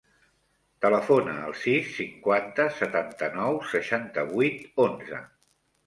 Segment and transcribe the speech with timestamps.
[0.85, 5.27] Telefona al sis, cinquanta, setanta-nou, seixanta-vuit, onze.